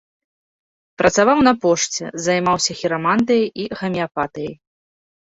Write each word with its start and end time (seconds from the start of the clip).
Працаваў 1.01 1.41
на 1.47 1.51
пошце, 1.65 2.05
займаўся 2.27 2.71
хірамантыяй 2.79 3.45
і 3.65 3.67
гамеапатыяй. 3.83 4.49